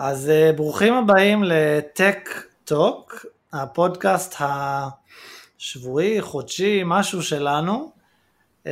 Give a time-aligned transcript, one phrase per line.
[0.00, 2.30] אז uh, ברוכים הבאים לטק
[2.64, 4.34] טוק, הפודקאסט
[5.58, 7.92] השבועי, חודשי, משהו שלנו.
[8.64, 8.68] Uh,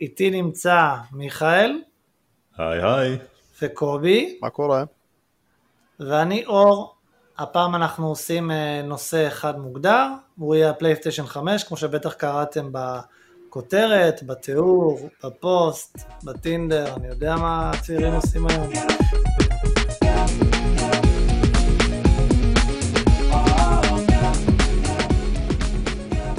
[0.00, 1.80] איתי נמצא מיכאל.
[2.58, 3.18] היי היי.
[3.62, 4.38] וקובי.
[4.42, 4.84] מה קורה?
[6.00, 6.94] ואני אור.
[7.38, 8.54] הפעם אנחנו עושים uh,
[8.86, 10.06] נושא אחד מוגדר,
[10.38, 18.12] והוא יהיה הפלייסטיישן 5, כמו שבטח קראתם בכותרת, בתיאור, בפוסט, בטינדר, אני יודע מה הצעירים
[18.12, 18.70] עושים היום.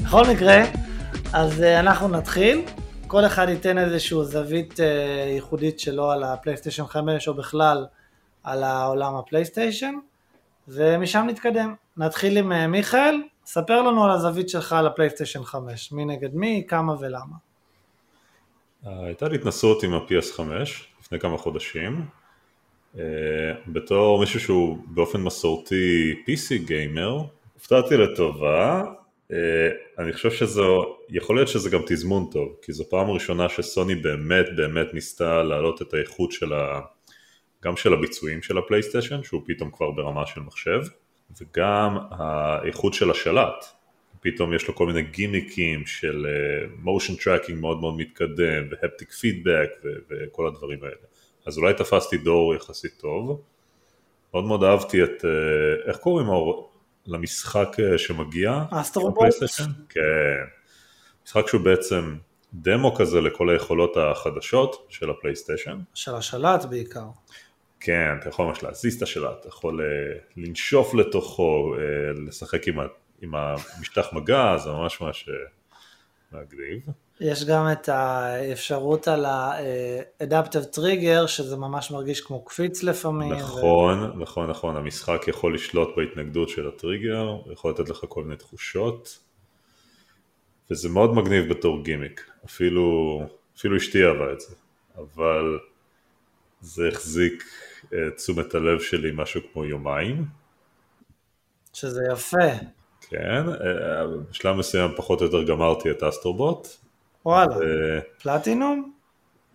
[0.08, 0.64] בכל מקרה,
[1.34, 2.62] אז uh, אנחנו נתחיל.
[3.08, 4.82] כל אחד ייתן איזושהי זווית uh,
[5.36, 7.86] ייחודית שלו על הפלייסטיישן 5 או בכלל
[8.44, 9.94] על העולם הפלייסטיישן,
[10.68, 11.74] ומשם נתקדם.
[11.98, 16.64] נתחיל עם uh, מיכאל, ספר לנו על הזווית שלך על הפלייסטיישן 5, מי נגד מי,
[16.68, 17.36] כמה ולמה.
[18.84, 20.42] הייתה לי התנסות עם ה-PS5
[21.02, 22.06] לפני כמה חודשים.
[23.68, 27.22] בתור מישהו שהוא באופן מסורתי PC גיימר,
[27.54, 29.07] הופתעתי לטובה, אה,
[30.00, 34.46] אני חושב שזו, יכול להיות שזה גם תזמון טוב, כי זו פעם ראשונה שסוני באמת
[34.56, 36.82] באמת ניסתה להעלות את האיכות של ה...
[37.64, 40.82] גם של הביצועים של הפלייסטיישן, שהוא פתאום כבר ברמה של מחשב,
[41.42, 43.66] וגם האיכות של השלט,
[44.22, 46.28] פתאום יש לו כל מיני גימיקים של
[46.80, 49.70] motion uh, tracking מאוד מאוד מתקדם, ו haptic feedback
[50.10, 50.96] וכל הדברים האלה.
[51.46, 53.42] אז אולי תפסתי דור יחסית טוב.
[54.34, 56.28] מאוד מאוד אהבתי את, uh, איך קוראים
[57.08, 58.64] למשחק אה, שמגיע.
[58.72, 59.28] אסטרובוט?
[59.90, 60.02] כן.
[61.26, 62.16] משחק שהוא בעצם
[62.54, 65.80] דמו כזה לכל היכולות החדשות של הפלייסטיישן.
[65.94, 67.06] של השלט בעיקר.
[67.80, 71.80] כן, אתה יכול ממש להזיז את השלט, אתה יכול uh, לנשוף לתוכו, uh,
[72.28, 72.86] לשחק עם, ה,
[73.22, 75.30] עם המשטח מגע, זה ממש ממש
[76.32, 76.82] מגניב.
[77.22, 83.34] יש גם את האפשרות על ה-adaptive trigger, שזה ממש מרגיש כמו קפיץ לפעמים.
[83.34, 84.20] נכון, ו...
[84.20, 89.20] נכון, נכון, המשחק יכול לשלוט בהתנגדות של הטריגר, יכול לתת לך כל מיני תחושות,
[90.72, 93.20] וזה מאוד מגניב בתור גימיק, אפילו,
[93.58, 94.56] אפילו אשתי אהבה את זה,
[94.98, 95.60] אבל
[96.62, 97.44] זה החזיק
[97.86, 100.26] את תשומת הלב שלי משהו כמו יומיים.
[101.74, 102.52] שזה יפה.
[103.02, 106.68] כן, אה, בשלב מסוים פחות או יותר גמרתי את אסטרובוט,
[107.28, 107.56] וואלה,
[108.22, 108.92] פלטינום?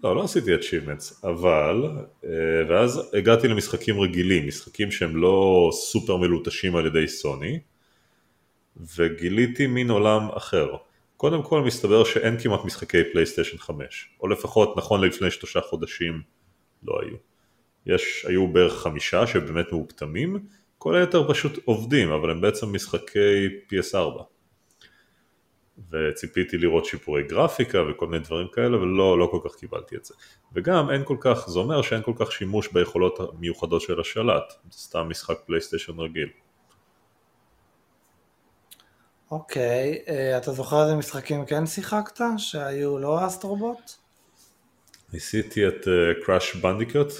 [0.04, 1.88] לא, לא עשיתי achievements, אבל,
[2.24, 2.30] אה,
[2.68, 7.58] ואז הגעתי למשחקים רגילים, משחקים שהם לא סופר מלוטשים על ידי סוני,
[8.96, 10.76] וגיליתי מין עולם אחר.
[11.16, 16.20] קודם כל מסתבר שאין כמעט משחקי פלייסטיישן 5, או לפחות נכון לפני שלושה חודשים
[16.82, 17.16] לא היו.
[17.86, 20.38] יש, היו בערך חמישה שבאמת מאופתמים,
[20.78, 24.22] כל היתר פשוט עובדים, אבל הם בעצם משחקי PS4.
[25.92, 30.14] וציפיתי לראות שיפורי גרפיקה וכל מיני דברים כאלה ולא לא כל כך קיבלתי את זה.
[30.52, 34.78] וגם אין כל כך, זה אומר שאין כל כך שימוש ביכולות המיוחדות של השלט, זה
[34.78, 36.28] סתם משחק פלייסטיישן רגיל.
[39.30, 43.92] אוקיי, okay, אתה זוכר איזה משחקים כן שיחקת שהיו לא אסטרובוט?
[45.12, 45.88] ניסיתי את
[46.26, 47.12] קראש uh, בנדיקוט.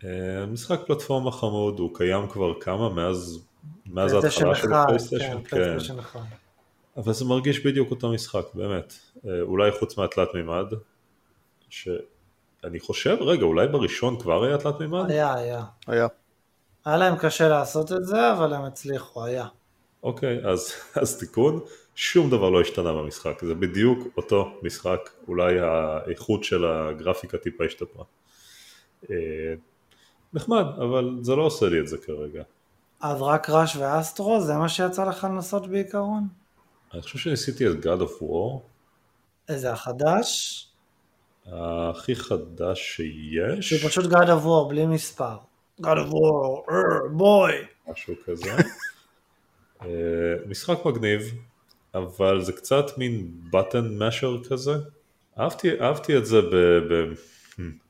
[0.00, 0.04] Uh,
[0.48, 3.48] משחק פלטפורמה חמוד, הוא קיים כבר כמה מאז
[3.86, 5.78] מאז ההתחלה של הפלייסטיישן, כן,
[6.12, 6.18] כן.
[6.96, 8.94] אבל זה מרגיש בדיוק אותו משחק, באמת.
[9.26, 10.66] אה, אולי חוץ מהתלת מימד,
[11.68, 15.10] שאני חושב, רגע, אולי בראשון כבר היה תלת מימד?
[15.10, 15.64] היה, היה.
[15.86, 16.06] היה.
[16.84, 19.46] היה להם קשה לעשות את זה, אבל הם הצליחו, היה.
[20.02, 21.60] אוקיי, אז, אז תיקון,
[21.94, 28.04] שום דבר לא השתנה במשחק, זה בדיוק אותו משחק, אולי האיכות של הגרפיקה טיפה השתפרה.
[29.10, 29.54] אה,
[30.32, 32.42] נחמד, אבל זה לא עושה לי את זה כרגע.
[33.00, 36.28] אז רק ראש ואסטרו, זה מה שיצא לך לנסות בעיקרון?
[36.94, 38.60] אני חושב שניסיתי את God of War.
[39.48, 40.64] איזה החדש?
[41.46, 43.72] הכי חדש שיש.
[43.72, 45.36] זה פשוט God of War בלי מספר.
[45.80, 46.72] God of War,
[47.12, 47.52] boy.
[47.88, 48.50] משהו כזה.
[49.82, 49.88] אה,
[50.46, 51.22] משחק מגניב,
[51.94, 54.72] אבל זה קצת מין button masher כזה.
[55.38, 56.54] אהבתי, אהבתי את זה ב...
[56.54, 57.12] ב...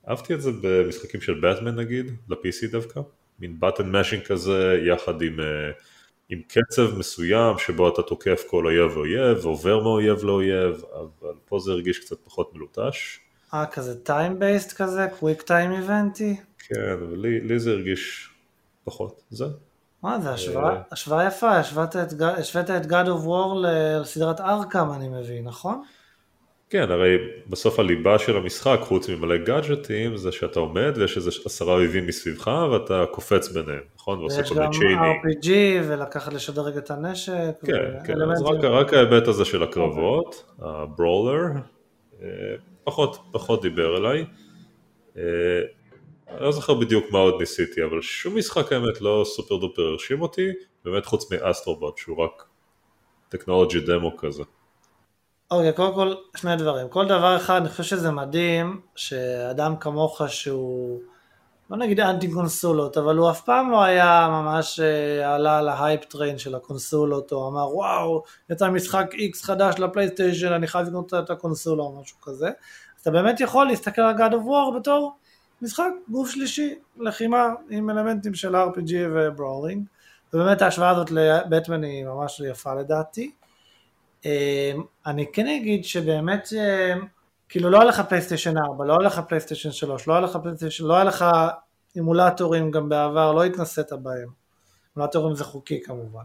[0.09, 3.01] אהבתי את זה במשחקים של באטמן נגיד, ל-PC דווקא.
[3.39, 5.71] מין button mashing כזה יחד עם, אה,
[6.29, 11.73] עם קצב מסוים שבו אתה תוקף כל אויב ואויב ועובר מאויב לאויב, אבל פה זה
[11.73, 13.21] הרגיש קצת פחות מלוטש.
[13.55, 15.07] אה, כזה time based כזה?
[15.19, 16.37] quick time event י?
[16.59, 18.31] כן, אבל לי, לי זה הרגיש
[18.85, 19.45] פחות, זה.
[20.03, 23.67] מה זה, השוואה, אה, השוואה יפה, השווית את, את God of War
[24.01, 25.83] לסדרת ארכם אני מבין, נכון?
[26.71, 27.17] כן, הרי
[27.47, 32.51] בסוף הליבה של המשחק, חוץ ממלא גאדג'טים, זה שאתה עומד ויש איזה עשרה אויבים מסביבך
[32.73, 34.19] ואתה קופץ ביניהם, נכון?
[34.19, 34.99] ועושה כל מיני צ'יינים.
[35.25, 35.51] ויש גם
[35.85, 37.53] RPG ולקחת לשדרג את הנשק.
[37.67, 41.43] כן, כן, אז רק, רק ההיבט הזה של הקרבות, הברולר,
[42.23, 42.29] אה,
[42.85, 44.25] פחות, פחות דיבר אליי.
[45.17, 45.23] אה,
[46.41, 50.49] לא זוכר בדיוק מה עוד ניסיתי, אבל שום משחק האמת לא super duper הרשים אותי,
[50.85, 52.45] באמת חוץ מאסטרובוט, שהוא רק
[53.29, 54.43] technology demo כזה.
[55.51, 56.89] אוקיי, קודם כל שני דברים.
[56.89, 61.01] כל דבר אחד, אני חושב שזה מדהים שאדם כמוך שהוא,
[61.71, 65.76] לא נגיד אנטי קונסולות, אבל הוא אף פעם לא היה ממש אה, עלה על ה
[65.76, 71.15] hype train של הקונסולות, או אמר וואו, יצא משחק X חדש לפלייסטיישן, אני חייב לקנות
[71.15, 72.47] את הקונסולה או משהו כזה.
[72.47, 75.17] אז אתה באמת יכול להסתכל על God of War בתור
[75.63, 79.85] משחק גוף שלישי, לחימה עם אלמנטים של RPG ו brawling.
[80.35, 83.31] ובאמת ההשוואה הזאת לבטמן היא ממש יפה לדעתי.
[84.25, 84.31] אמ,
[85.07, 87.05] אני כן אגיד שבאמת, אמ,
[87.49, 90.85] כאילו לא היה לך פלייסטיישן 4, לא היה לך פלייסטיישן 3, לא היה לך פלייסטיישן,
[90.85, 91.25] לא היה לך
[91.97, 94.29] אימולטורים גם בעבר, לא התנסית בהם.
[94.97, 96.23] אימולטורים זה חוקי כמובן.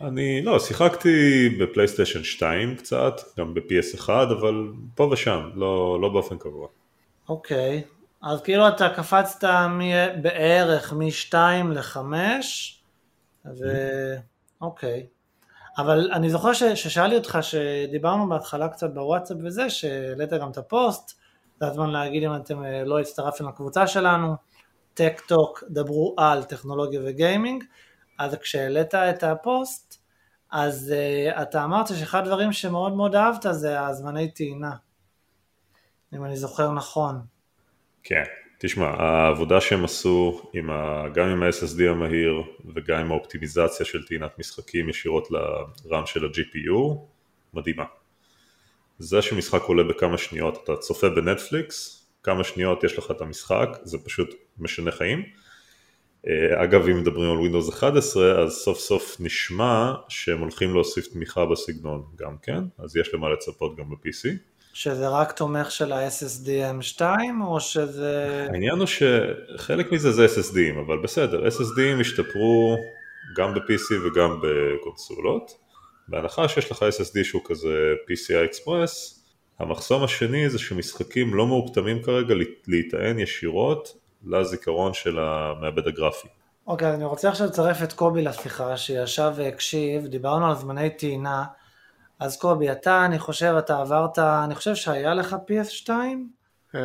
[0.00, 4.54] אני לא, שיחקתי בפלייסטיישן 2 קצת, גם ב-PS1, אבל
[4.94, 6.68] פה ושם, לא, לא באופן קבוע.
[7.28, 7.82] אוקיי,
[8.22, 11.34] אז כאילו אתה קפצת מ- בערך מ-2
[11.74, 11.98] ל-5,
[13.46, 13.64] ו...
[14.60, 15.06] אוקיי.
[15.80, 21.20] אבל אני זוכר ש, ששאלתי אותך, שדיברנו בהתחלה קצת בוואטסאפ וזה, שהעלית גם את הפוסט,
[21.60, 24.34] זה הזמן להגיד אם אתם אה, לא הצטרפתם לקבוצה שלנו,
[24.94, 27.64] טק טוק, דברו על טכנולוגיה וגיימינג,
[28.18, 30.00] אז כשהעלית את הפוסט,
[30.50, 34.72] אז uh, אתה אמרת שאחד הדברים שמאוד מאוד אהבת זה הזמני טעינה,
[36.14, 37.20] אם אני זוכר נכון.
[38.02, 38.22] כן,
[38.62, 42.42] תשמע, העבודה שהם עשו עם ה, גם עם ה-SSD המהיר
[42.74, 46.96] וגם עם האופטימיזציה של טעינת משחקים ישירות ל RAM של ה-GPU,
[47.54, 47.84] מדהימה.
[48.98, 53.98] זה שמשחק עולה בכמה שניות, אתה צופה בנטפליקס, כמה שניות יש לך את המשחק, זה
[53.98, 55.22] פשוט משנה חיים.
[56.26, 61.46] אה, אגב, אם מדברים על Windows 11, אז סוף סוף נשמע שהם הולכים להוסיף תמיכה
[61.46, 64.28] בסגנון גם כן, אז יש למה לצפות גם ב-PC.
[64.82, 66.48] שזה רק תומך של ה-SSD
[66.80, 67.02] M2
[67.44, 68.46] או שזה...
[68.52, 72.76] העניין הוא שחלק מזה זה SSDים, אבל בסדר, SSDים השתפרו
[73.36, 75.52] גם ב-PC וגם בקונסולות.
[76.08, 79.20] בהנחה שיש לך SSD שהוא כזה PCI Express,
[79.58, 82.34] המחסום השני זה שמשחקים לא מאופתמים כרגע
[82.66, 83.96] להיטען ישירות
[84.26, 86.28] לזיכרון של המעבד הגרפי.
[86.66, 91.44] אוקיי, okay, אני רוצה עכשיו לצרף את קובי לשיחה שישב והקשיב, דיברנו על זמני טעינה.
[92.20, 95.90] אז קובי, אתה, אני חושב, אתה עברת, אני חושב שהיה לך PS2?
[96.74, 96.80] אה,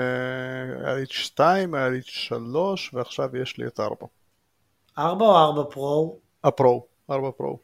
[0.85, 3.95] היה לי 2, היה לי 3, ועכשיו יש לי את 4.
[4.97, 6.19] 4 או 4 פרו?
[6.43, 7.59] הפרו, 4 פרו.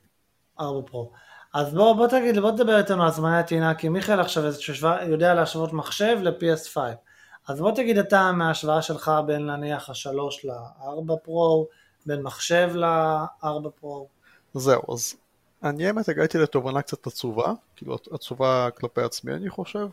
[0.59, 1.11] 4 פרו.
[1.53, 4.43] אז בוא, בוא תגיד, בוא תדבר איתנו על זמני הטעינה, כי מיכאל עכשיו
[5.07, 6.77] יודע להשוות מחשב ל-PS5.
[7.47, 10.09] אז בוא תגיד אתה מההשוואה שלך בין נניח ה-3
[10.43, 11.67] ל-4 פרו,
[12.05, 14.07] בין מחשב ל-4 פרו.
[14.53, 15.15] זהו, אז
[15.63, 19.87] אני האמת הגעתי לתובנה קצת עצובה, כאילו עצובה כלפי עצמי אני חושב.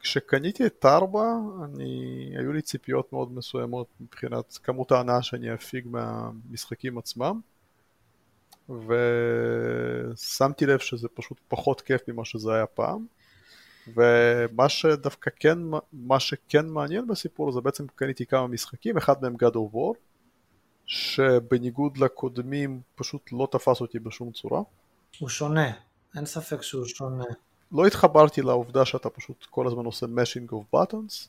[0.00, 1.34] כשקניתי את ארבע,
[1.64, 7.40] אני, היו לי ציפיות מאוד מסוימות מבחינת כמות ההנאה שאני אפיג מהמשחקים עצמם,
[8.68, 13.06] ושמתי לב שזה פשוט פחות כיף ממה שזה היה פעם.
[13.94, 15.58] ומה שדווקא כן,
[15.92, 19.96] מה שכן מעניין בסיפור זה בעצם קניתי כמה משחקים, אחד מהם God of War,
[20.86, 24.62] שבניגוד לקודמים פשוט לא תפס אותי בשום צורה.
[25.18, 25.70] הוא שונה,
[26.16, 27.24] אין ספק שהוא שונה.
[27.72, 31.28] לא התחברתי לעובדה שאתה פשוט כל הזמן עושה mashing of buttons,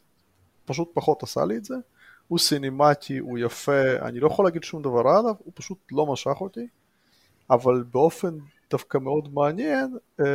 [0.66, 1.76] פשוט פחות עשה לי את זה.
[2.28, 6.42] הוא סינימטי, הוא יפה, אני לא יכול להגיד שום דבר עליו, הוא פשוט לא משך
[6.42, 6.68] אותי,
[7.50, 8.38] אבל באופן
[8.70, 10.26] דווקא מאוד מעניין, אה,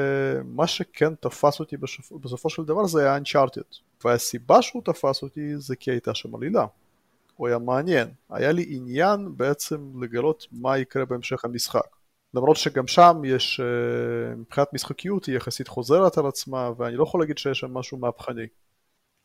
[0.45, 1.76] מה שכן תפס אותי
[2.21, 6.67] בסופו של דבר זה היה Uncharted, והסיבה שהוא תפס אותי זה כי הייתה שם עלילה.
[7.37, 11.98] הוא היה מעניין, היה לי עניין בעצם לגלות מה יקרה בהמשך המשחק.
[12.35, 17.20] למרות שגם שם יש, אה, מבחינת משחקיות היא יחסית חוזרת על עצמה ואני לא יכול
[17.20, 18.47] להגיד שיש שם משהו מהפכני.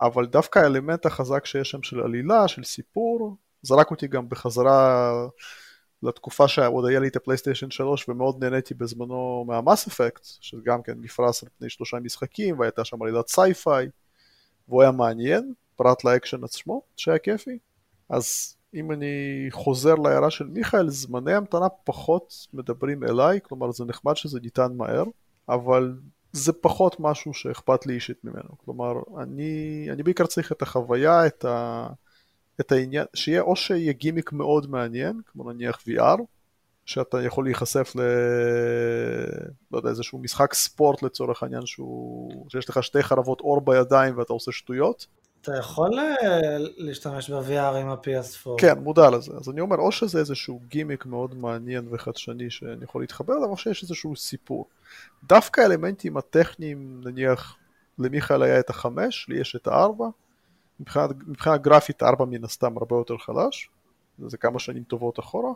[0.01, 5.11] אבל דווקא האלמנט החזק שיש שם של עלילה, של סיפור, זרק אותי גם בחזרה
[6.03, 10.93] לתקופה שעוד היה לי את הפלייסטיישן 3 ומאוד נהניתי בזמנו מה Mass Effect, שגם כן
[11.01, 13.87] נפרס על פני שלושה משחקים והייתה שם עלילת sci-fi,
[14.67, 17.57] והוא היה מעניין, פרט לאקשן עצמו, שהיה כיפי.
[18.09, 24.17] אז אם אני חוזר להערה של מיכאל, זמני המתנה פחות מדברים אליי, כלומר זה נחמד
[24.17, 25.03] שזה נטען מהר,
[25.49, 25.95] אבל
[26.31, 28.49] זה פחות משהו שאכפת לי אישית ממנו.
[28.65, 31.87] כלומר, אני, אני בעיקר צריך את החוויה, את, ה,
[32.59, 36.21] את העניין, שיהיה או שיהיה גימיק מאוד מעניין, כמו נניח VR,
[36.85, 38.01] שאתה יכול להיחשף ל...
[39.71, 42.45] לא יודע, איזשהו משחק ספורט לצורך העניין, שהוא...
[42.49, 45.07] שיש לך שתי חרבות אור בידיים ואתה עושה שטויות,
[45.43, 48.49] אתה יכול אה, להשתמש ב-VR עם ה-PS4.
[48.57, 49.31] כן, מודע לזה.
[49.37, 53.57] אז אני אומר, או שזה איזשהו גימיק מאוד מעניין וחדשני שאני יכול להתחבר אליו, או
[53.57, 54.65] שיש איזשהו סיפור.
[55.23, 57.57] דווקא האלמנטים הטכניים, נניח,
[57.99, 60.07] למיכאל היה את החמש, לי יש את הארבע,
[60.79, 63.69] מבחינה, גרפית 4 מן הסתם הרבה יותר חלש,
[64.27, 65.51] זה כמה שנים טובות אחורה,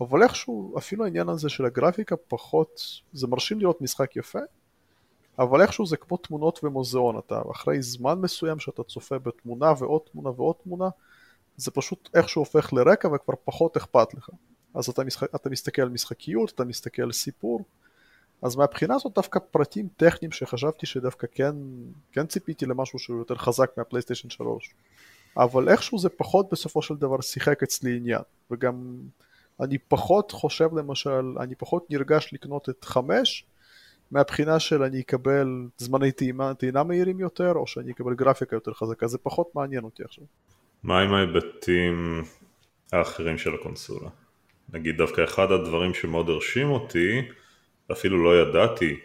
[0.00, 2.80] אבל איכשהו אפילו העניין הזה של הגרפיקה פחות,
[3.12, 4.38] זה מרשים לראות משחק יפה,
[5.38, 10.30] אבל איכשהו זה כמו תמונות ומוזיאון, אתה אחרי זמן מסוים שאתה צופה בתמונה ועוד תמונה
[10.30, 10.88] ועוד תמונה,
[11.56, 14.30] זה פשוט איכשהו הופך לרקע וכבר פחות אכפת לך.
[14.74, 17.60] אז אתה, משחק, אתה מסתכל על משחקיות, אתה מסתכל על סיפור,
[18.42, 21.54] אז מהבחינה הזאת דווקא פרטים טכניים שחשבתי שדווקא כן,
[22.12, 24.74] כן ציפיתי למשהו שהוא יותר חזק מהפלייסטיישן 3.
[25.36, 28.96] אבל איכשהו זה פחות בסופו של דבר שיחק אצלי עניין, וגם
[29.60, 33.44] אני פחות חושב למשל, אני פחות נרגש לקנות את 5
[34.10, 35.46] מהבחינה של אני אקבל
[35.78, 40.02] זמני טעינה, טעינה מהירים יותר, או שאני אקבל גרפיקה יותר חזקה, זה פחות מעניין אותי
[40.04, 40.24] עכשיו.
[40.82, 42.24] מה עם ההיבטים
[42.92, 44.08] האחרים של הקונסולה?
[44.72, 47.22] נגיד דווקא אחד הדברים שמאוד הרשים אותי,
[47.92, 49.00] אפילו לא ידעתי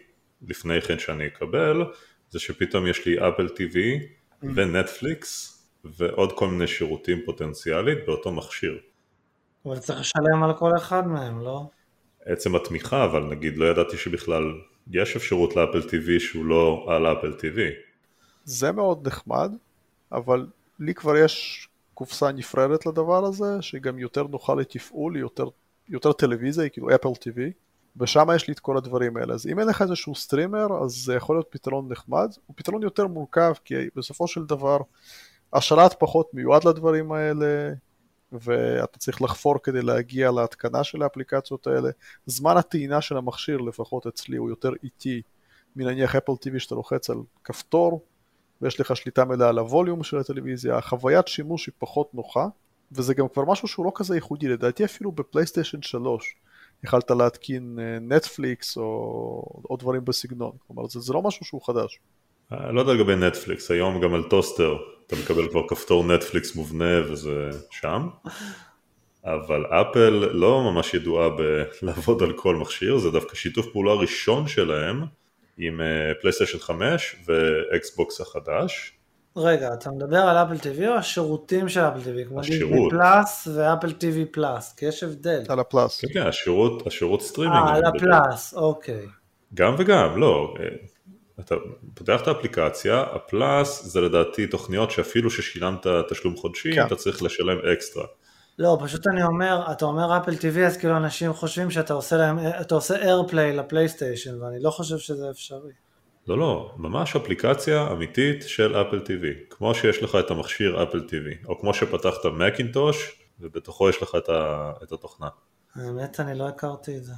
[0.48, 1.84] לפני כן שאני אקבל,
[2.30, 4.48] זה שפתאום יש לי אפל TV mm.
[4.56, 8.80] ונטפליקס ועוד כל מיני שירותים פוטנציאלית באותו מכשיר.
[9.66, 11.64] אבל צריך לשלם על כל אחד מהם, לא?
[12.26, 14.44] עצם התמיכה, אבל נגיד לא ידעתי שבכלל
[14.92, 17.60] יש אפשרות לאפל TV שהוא לא על אפל TV.
[18.44, 19.52] זה מאוד נחמד,
[20.12, 20.48] אבל
[20.80, 25.46] לי כבר יש קופסה נפרדת לדבר הזה, שהיא גם יותר נוחה לתפעול, יותר,
[25.90, 27.40] יותר טלוויזיה, היא כאילו אפל TV,
[27.98, 29.34] ושם יש לי את כל הדברים האלה.
[29.34, 32.30] אז אם אין לך איזשהו סטרימר, אז זה יכול להיות פתרון נחמד.
[32.48, 34.78] הוא פתרון יותר מורכב, כי בסופו של דבר
[35.54, 37.74] השלט פחות מיועד לדברים האלה,
[38.32, 41.90] ואתה צריך לחפור כדי להגיע להתקנה של האפליקציות האלה.
[42.26, 45.22] זמן הטעינה של המכשיר, לפחות אצלי, הוא יותר איטי
[45.76, 48.06] מנניח אפל TV שאתה לוחץ על כפתור,
[48.62, 52.48] ויש לך שליטה מלאה על הווליום של הטלוויזיה, החוויית שימוש היא פחות נוחה,
[52.92, 56.36] וזה גם כבר משהו שהוא לא כזה ייחודי, לדעתי אפילו בפלייסטיישן 3
[56.84, 62.00] יכלת להתקין נטפליקס אה, או, או דברים בסגנון, כלומר זה, זה לא משהו שהוא חדש.
[62.54, 64.78] אה, לא יודע לגבי נטפליקס, היום גם על טוסטר
[65.08, 68.08] אתה מקבל כבר כפתור נטפליקס מובנה וזה שם,
[69.26, 75.04] אבל אפל לא ממש ידועה בלעבוד על כל מכשיר, זה דווקא שיתוף פעולה ראשון שלהם
[75.58, 75.82] עם
[76.22, 78.94] פלייסטיישן 5 ואקסבוקס החדש.
[79.36, 82.28] רגע, אתה מדבר על אפל TV או השירותים של אפל TV?
[82.28, 85.44] כמו Disney Plus ו Apple TV Plus, כי יש הבדל.
[85.50, 86.02] על הפלאס.
[86.02, 87.68] כן, כן, השירות, השירות סטרימינג.
[87.68, 89.06] אה, על הפלאס, אוקיי.
[89.54, 90.54] גם וגם, לא.
[91.46, 91.56] אתה
[91.94, 96.86] פותח את האפליקציה, הפלאס זה לדעתי תוכניות שאפילו ששילמת תשלום חודשי, כן.
[96.86, 98.06] אתה צריך לשלם אקסטרה.
[98.60, 102.40] לא, פשוט אני אומר, אתה אומר אפל TV, אז כאילו אנשים חושבים שאתה עושה להם,
[102.62, 105.72] אתה עושה AirPlay לפלייסטיישן, ואני לא חושב שזה אפשרי.
[106.28, 109.26] לא, לא, ממש אפליקציה אמיתית של אפל TV.
[109.50, 114.30] כמו שיש לך את המכשיר אפל TV, או כמו שפתחת מקינטוש, ובתוכו יש לך את,
[114.30, 115.28] ה, את התוכנה.
[115.76, 117.14] האמת, אני לא הכרתי את זה.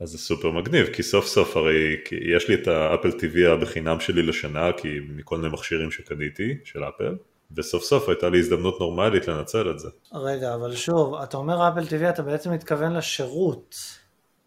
[0.00, 1.96] אז זה סופר מגניב, כי סוף סוף הרי
[2.34, 7.16] יש לי את האפל TV הבחינם שלי לשנה, כי מכל מיני מכשירים שקניתי, של אפל,
[7.56, 9.88] וסוף סוף הייתה לי הזדמנות נורמלית לנצל את זה.
[10.12, 13.76] רגע, אבל שוב, אתה אומר אפל TV, אתה בעצם מתכוון לשירות.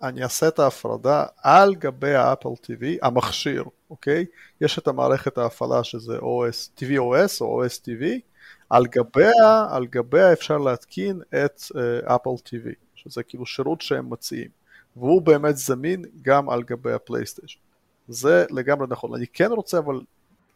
[0.04, 4.26] אני אעשה את ההפרדה על גבי האפל TV, המכשיר, אוקיי?
[4.62, 8.06] יש את המערכת ההפעלה שזה OS, TVOS או OS TV,
[8.70, 11.62] על גביה, על גביה אפשר להתקין את
[12.04, 14.59] אפל uh, TV, שזה כאילו שירות שהם מציעים,
[15.00, 17.60] והוא באמת זמין גם על גבי הפלייסטיישן.
[18.08, 19.16] זה לגמרי נכון.
[19.16, 20.02] אני כן רוצה אבל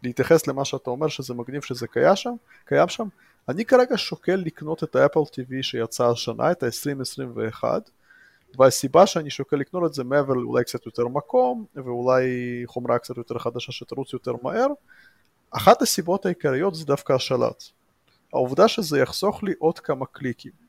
[0.04, 2.34] להתייחס למה שאתה אומר שזה מגניב שזה קיים שם,
[2.66, 3.08] קיים שם.
[3.50, 7.64] אני כרגע שוקל לקנות את האפל TV שיצא השנה, את ה-2021,
[8.58, 12.24] והסיבה שאני שוקל לקנות את זה מעבר לאולי קצת יותר מקום ואולי
[12.66, 14.68] חומרה קצת יותר חדשה שתרוץ יותר מהר
[15.52, 17.64] אחת הסיבות העיקריות זה דווקא השלט
[18.34, 20.63] העובדה שזה יחסוך לי עוד כמה קליקים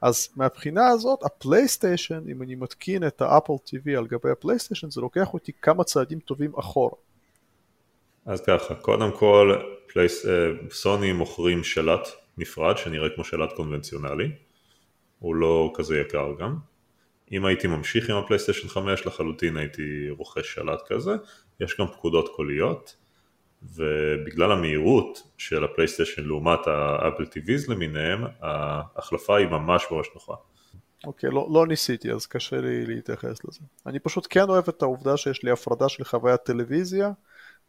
[0.00, 5.34] אז מהבחינה הזאת הפלייסטיישן אם אני מתקין את האפל TV על גבי הפלייסטיישן זה לוקח
[5.34, 6.94] אותי כמה צעדים טובים אחורה.
[8.26, 14.30] אז ככה קודם כל פלייס, אה, סוני מוכרים שלט נפרד שנראה כמו שלט קונבנציונלי.
[15.18, 16.56] הוא לא כזה יקר גם.
[17.32, 21.10] אם הייתי ממשיך עם הפלייסטיישן 5 לחלוטין הייתי רוכש שלט כזה,
[21.60, 22.96] יש גם פקודות קוליות
[23.62, 30.34] ובגלל המהירות של הפלייסטיישן לעומת האפל TVs למיניהם, ההחלפה היא ממש ממש נוחה.
[31.04, 33.60] אוקיי, okay, לא, לא ניסיתי אז קשה לי להתייחס לזה.
[33.86, 37.10] אני פשוט כן אוהב את העובדה שיש לי הפרדה של חוויית טלוויזיה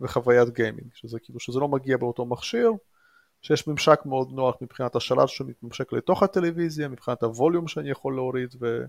[0.01, 2.71] וחוויית גיימינג, שזה כאילו שזה לא מגיע באותו מכשיר,
[3.41, 8.85] שיש ממשק מאוד נוח מבחינת השלט שמתממשק לתוך הטלוויזיה, מבחינת הווליום שאני יכול להוריד ו...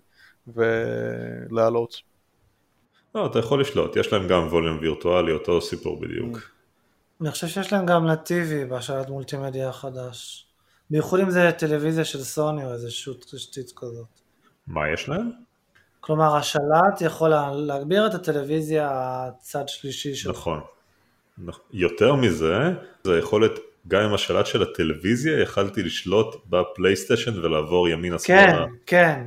[0.47, 1.97] ולעלות.
[3.15, 6.39] לא, אתה יכול לשלוט, יש להם גם ווליום וירטואלי, אותו סיפור בדיוק.
[7.21, 10.47] אני חושב שיש להם גם נתיבי בשלט מולטימדיה החדש.
[10.91, 14.21] בייחוד אם זה טלוויזיה של סוני או איזושהי תשתית כזאת.
[14.67, 15.31] מה יש להם?
[16.01, 20.37] כלומר השלט יכול להגביר את הטלוויזיה הצד שלישי שלך.
[20.37, 20.61] נכון.
[21.73, 22.59] יותר מזה,
[23.05, 23.53] זה יכולת
[23.89, 28.67] גם עם השלט של הטלוויזיה יכלתי לשלוט בפלייסטיישן ולעבור ימינה כן, שמאלה.
[28.87, 29.25] כן,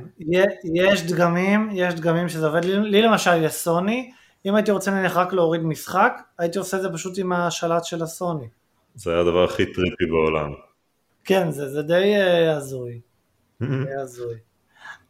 [0.74, 4.10] יש דגמים, יש דגמים שזה עובד, לי למשל יש סוני,
[4.46, 8.02] אם הייתי רוצה נניח רק להוריד משחק, הייתי עושה את זה פשוט עם השלט של
[8.02, 8.48] הסוני.
[8.94, 10.52] זה היה הדבר הכי טריפי בעולם.
[11.24, 13.00] כן, זה, זה די אה, הזוי.
[13.60, 14.34] די הזוי.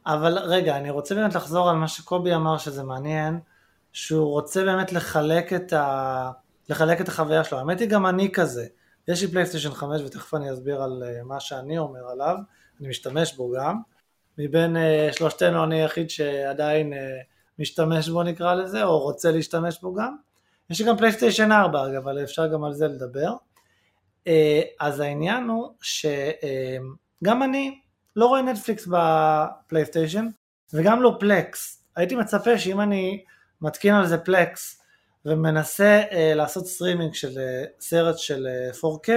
[0.07, 3.41] אבל רגע, אני רוצה באמת לחזור על מה שקובי אמר שזה מעניין,
[3.93, 6.31] שהוא רוצה באמת לחלק את, ה...
[6.69, 7.59] לחלק את החוויה שלו.
[7.59, 8.67] האמת היא גם אני כזה.
[9.09, 12.37] יש לי פלייסטיישן 5 ותכף אני אסביר על אה, מה שאני אומר עליו,
[12.81, 13.81] אני משתמש בו גם.
[14.39, 16.97] מבין uh, שלושתנו אני היחיד שעדיין uh,
[17.59, 20.17] משתמש בו נקרא לזה, או רוצה להשתמש בו גם.
[20.71, 23.33] יש לי גם פלייסטיישן 4 אגב, אבל אפשר גם על זה לדבר.
[24.25, 24.29] Uh,
[24.81, 27.81] אז העניין הוא שגם uh, אני
[28.17, 30.27] לא רואה נטפליקס בפלייסטיישן,
[30.73, 31.85] וגם לא פלקס.
[31.97, 33.25] הייתי מצפה שאם אני
[33.61, 34.81] מתקין על זה פלקס,
[35.25, 39.11] ומנסה uh, לעשות סטרימינג של uh, סרט של uh, 4K,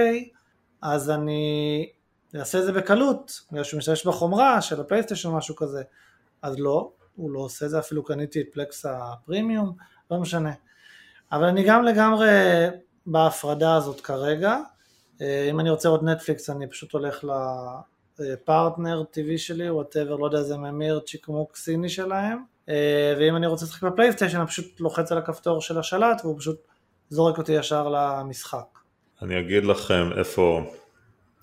[0.82, 1.88] אז אני
[2.34, 5.82] אעשה את זה בקלות, בגלל שהוא משתמש בחומרה של הפלייסטיישן או משהו כזה.
[6.42, 9.72] אז לא, הוא לא עושה זה, אפילו קניתי את פלקס הפרימיום,
[10.10, 10.52] לא משנה.
[11.32, 12.28] אבל אני גם לגמרי
[13.06, 14.58] בהפרדה הזאת כרגע.
[15.20, 17.24] אם אני רוצה עוד נטפליקס אני פשוט הולך
[18.18, 22.38] לפרטנר TV שלי, whatever, לא יודע איזה ממיר צ'יקמוק סיני שלהם.
[22.68, 26.56] אה, ואם אני רוצה לשחק בפלייסטיישן, אני פשוט לוחץ על הכפתור של השלט והוא פשוט
[27.10, 28.78] זורק אותי ישר למשחק.
[29.22, 30.60] אני אגיד לכם איפה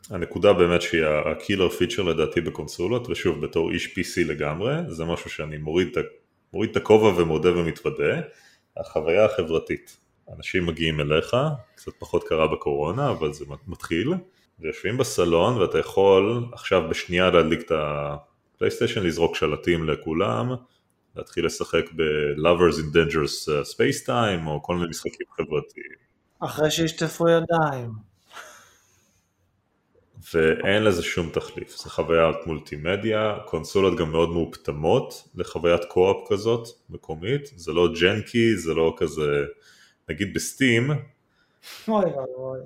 [0.10, 5.30] הנקודה באמת שהיא ה killer feature לדעתי בקונסולות, ושוב בתור איש PC לגמרי, זה משהו
[5.30, 5.98] שאני מוריד,
[6.54, 8.22] מוריד את הכובע ומודה ומתוודה,
[8.78, 9.98] החוויה החברתית.
[10.38, 11.36] אנשים מגיעים אליך,
[11.76, 14.14] קצת פחות קרה בקורונה, אבל זה מתחיל,
[14.60, 20.56] ויושבים בסלון ואתה יכול עכשיו בשנייה להדליק את הפלייסטיישן, לזרוק שלטים לכולם,
[21.16, 25.96] להתחיל לשחק ב-Lovers in Dangerous uh, Space Time או כל מיני משחקים חברתיים.
[26.40, 28.15] אחרי שישטפו ידיים.
[30.34, 37.52] ואין לזה שום תחליף, זה חוויית מולטימדיה, קונסולות גם מאוד מאופטמות לחוויית קו-אופ כזאת מקומית,
[37.56, 39.46] זה לא ג'נקי, זה לא כזה,
[40.10, 40.92] נגיד בסטים,
[41.88, 42.60] אוי ואבוי.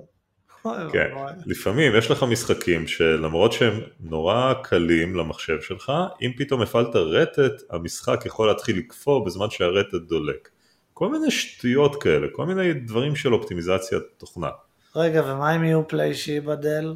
[0.92, 1.10] כן,
[1.46, 5.92] לפעמים יש לך משחקים שלמרות שהם נורא קלים למחשב שלך,
[6.22, 10.48] אם פתאום הפעלת רטט, המשחק יכול להתחיל לקפוא בזמן שהרטט דולק.
[10.94, 14.48] כל מיני שטויות כאלה, כל מיני דברים של אופטימיזציית תוכנה.
[14.96, 16.94] רגע, ומה אם יהיו פליי שייבדל?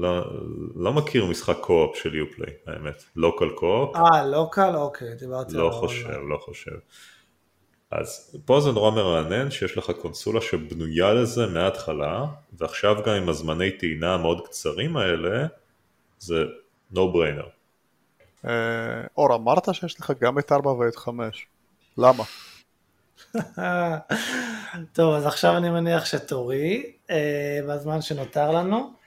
[0.00, 0.24] לא,
[0.74, 3.04] לא מכיר משחק קו-אופ של יופליי, האמת.
[3.16, 3.96] לוקל קו-אופ.
[3.96, 4.76] אה, לוקל?
[4.76, 6.76] אוקיי, דיברתי לא חושב, לא חושב.
[7.90, 13.70] אז פה זה נורא מרענן שיש לך קונסולה שבנויה לזה מההתחלה, ועכשיו גם עם הזמני
[13.70, 15.46] טעינה המאוד קצרים האלה,
[16.18, 16.44] זה
[16.94, 17.48] no brainer.
[18.44, 21.46] אה, אור, אמרת שיש לך גם את 4 ואת 5,
[21.98, 22.24] למה?
[24.92, 28.99] טוב, אז עכשיו אני מניח שתורי, אה, בזמן שנותר לנו.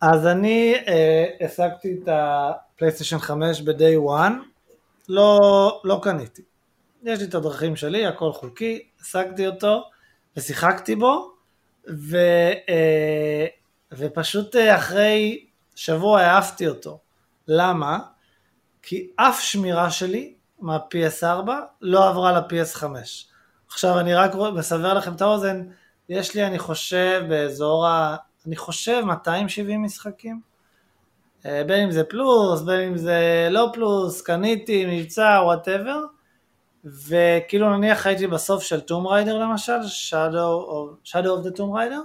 [0.00, 4.32] אז אני אה, השגתי את הפלייסטיישן 5 ב-day one,
[5.08, 6.42] לא, לא קניתי.
[7.02, 9.84] יש לי את הדרכים שלי, הכל חוקי, השגתי אותו
[10.36, 11.32] ושיחקתי בו,
[11.88, 12.16] ו,
[12.68, 13.46] אה,
[13.92, 16.98] ופשוט אה, אחרי שבוע העפתי אותו.
[17.48, 17.98] למה?
[18.82, 22.84] כי אף שמירה שלי מה-PS4 לא עברה ל-PS5.
[23.68, 25.64] עכשיו אני רק מסבר לכם את האוזן,
[26.08, 28.16] יש לי אני חושב באזור ה...
[28.48, 30.40] אני חושב 270 משחקים.
[31.46, 36.04] אה, בין אם זה פלוס, בין אם זה לא פלוס, קניתי, מבצע, whatever.
[36.84, 39.78] וכאילו נניח הייתי בסוף של טום ריידר למשל,
[41.04, 42.04] Shadow of the Tomb Raider,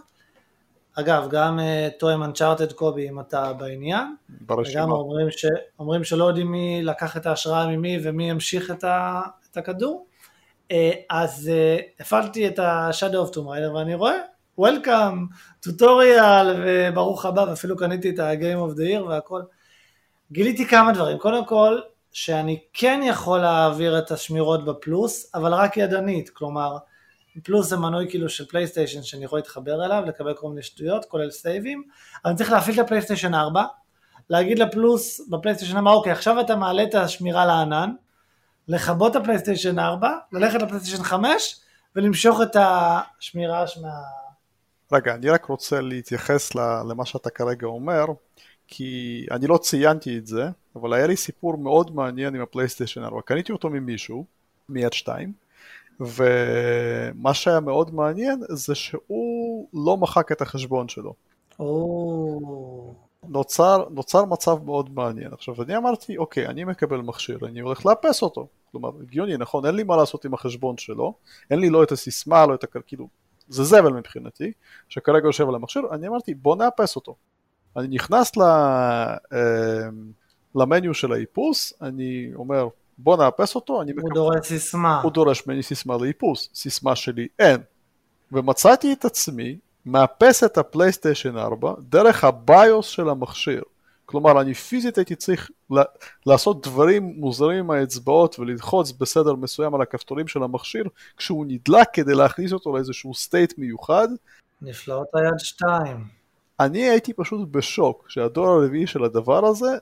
[0.96, 1.60] אגב גם
[2.00, 4.84] טועם Uncharted קובי אם אתה בעניין, ברשימה.
[4.84, 5.46] וגם אומרים, ש,
[5.80, 10.06] אומרים שלא יודעים מי לקח את ההשראה ממי ומי ימשיך את, ה, את הכדור,
[10.72, 14.18] אה, אז אה, הפעלתי את ה-Shadow of Tomb Raider ואני רואה,
[14.60, 19.42] Welcome, tutorial וברוך הבא ואפילו קניתי את ה-Game of the Year והכל,
[20.32, 21.80] גיליתי כמה דברים, קודם כל
[22.12, 26.78] שאני כן יכול להעביר את השמירות בפלוס, אבל רק ידנית, כלומר,
[27.44, 31.32] פלוס זה מנוי כאילו של פלייסטיישן שאני יכול להתחבר אליו, לקבל כל מיני שטויות, כולל
[31.32, 31.84] saveים,
[32.24, 33.64] אבל אני צריך להפעיל את הפלייסטיישן 4,
[34.30, 37.92] להגיד לפלוס בפלייסטיישן 4, אוקיי, עכשיו אתה מעלה את השמירה לענן,
[38.68, 41.60] לכבות את הפלייסטיישן 4, ללכת לפלייסטיישן 5,
[41.96, 44.23] ולמשוך את השמירה מה...
[44.94, 46.56] רגע, אני רק רוצה להתייחס
[46.90, 48.06] למה שאתה כרגע אומר,
[48.68, 53.22] כי אני לא ציינתי את זה, אבל היה לי סיפור מאוד מעניין עם הפלייסטיישן 4.
[53.22, 54.26] קניתי אותו ממישהו,
[54.70, 55.34] מיד 2,
[56.00, 61.14] ומה שהיה מאוד מעניין זה שהוא לא מחק את החשבון שלו.
[63.30, 65.34] נוצר, נוצר מצב מאוד מעניין.
[65.34, 68.48] עכשיו, אני אמרתי, אוקיי, אני מקבל מכשיר, אני הולך לאפס אותו.
[68.72, 71.14] כלומר, הגיוני, נכון, אין לי מה לעשות עם החשבון שלו,
[71.52, 72.78] אין לי לא את הסיסמה, לא את הכ...
[72.88, 73.08] כאילו,
[73.48, 74.52] זה זבל מבחינתי,
[74.90, 77.16] שכרגע יושב על המכשיר, אני אמרתי בוא נאפס אותו.
[77.78, 79.90] אני נכנס ל, אה,
[80.56, 85.02] ל menu של האיפוס, אני אומר בוא נאפס אותו, אני הוא מקבל, דורש סיסמה.
[85.02, 87.62] הוא דורש ממני סיסמה לאיפוס, סיסמה שלי אין.
[88.32, 93.64] ומצאתי את עצמי מאפס את הפלייסטיישן 4 דרך הביוס של המכשיר.
[94.14, 95.52] כלומר, אני פיזית הייתי צריך
[96.26, 100.84] לעשות דברים מוזרים עם האצבעות וללחוץ בסדר מסוים על הכפתורים של המכשיר
[101.18, 104.08] כשהוא נדלק כדי להכניס אותו לאיזשהו סטייט מיוחד.
[104.62, 106.08] נפלאות היד שתיים.
[106.60, 109.78] אני הייתי פשוט בשוק שהדור הרביעי של הדבר הזה,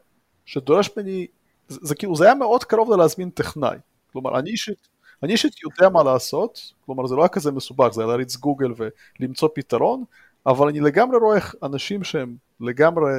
[0.45, 1.27] שדורש ממני,
[1.67, 3.77] זה, זה כאילו, זה היה מאוד קרוב ללהזמין טכנאי.
[4.11, 4.87] כלומר, אני אישית,
[5.23, 8.73] אני אישית יודע מה לעשות, כלומר זה לא היה כזה מסובך, זה היה להריץ גוגל
[9.19, 10.03] ולמצוא פתרון,
[10.45, 13.11] אבל אני לגמרי רואה איך אנשים שהם לגמרי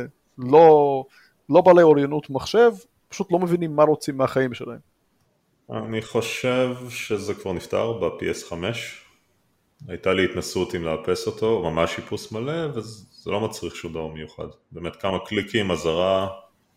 [0.51, 1.05] לא,
[1.49, 2.73] לא בעלי אוריינות מחשב,
[3.09, 4.79] פשוט לא מבינים מה רוצים מהחיים שלהם.
[5.71, 8.53] אני חושב שזה כבר נפתר ב-PS5.
[9.89, 14.47] הייתה לי התנסות עם לאפס אותו, ממש חיפוש מלא, וזה לא מצריך שום דבר מיוחד.
[14.73, 16.29] באמת כמה קליקים, אזהרה,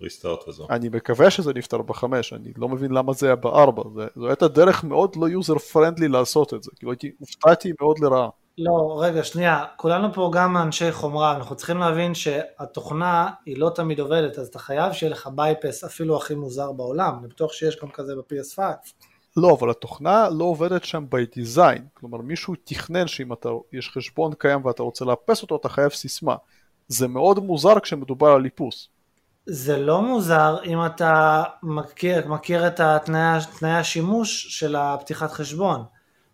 [0.02, 0.68] restart וזהו.
[0.70, 3.84] אני מקווה שזה נפתר בחמש, אני לא מבין למה זה היה בארבע,
[4.16, 8.30] זו הייתה דרך מאוד לא user friendly לעשות את זה, כאילו הייתי, הופתעתי מאוד לרעה.
[8.58, 14.00] לא, רגע, שנייה, כולנו פה גם אנשי חומרה, אנחנו צריכים להבין שהתוכנה היא לא תמיד
[14.00, 17.90] עובדת, אז אתה חייב שיהיה לך bypass אפילו הכי מוזר בעולם, אני בטוח שיש גם
[17.90, 18.60] כזה ב-PS5.
[19.38, 24.34] לא, אבל התוכנה לא עובדת שם by design, כלומר מישהו תכנן שאם אתה, יש חשבון
[24.38, 26.36] קיים ואתה רוצה לאפס אותו, אתה חייב סיסמה.
[26.88, 28.90] זה מאוד מוזר כשמדובר על איפוס.
[29.46, 35.84] זה לא מוזר אם אתה מכיר, מכיר את התנאי, תנאי השימוש של הפתיחת חשבון.